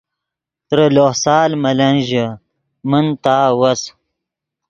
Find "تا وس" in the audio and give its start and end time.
3.23-3.81